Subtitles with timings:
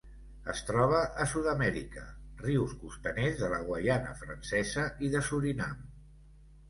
[0.53, 2.05] Es troba a Sud-amèrica:
[2.45, 5.77] rius costaners de la Guaiana Francesa i de Surinam.